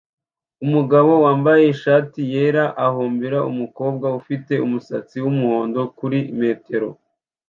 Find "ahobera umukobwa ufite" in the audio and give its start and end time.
2.85-4.53